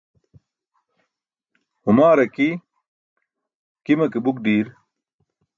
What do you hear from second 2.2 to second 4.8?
aki, gima ke buk ḍiir